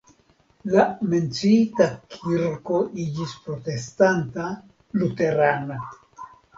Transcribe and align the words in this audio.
La 0.75 0.85
menciita 1.11 1.87
kirko 2.15 2.81
iĝis 3.05 3.37
protestanta 3.45 4.51
(luterana). 5.01 5.83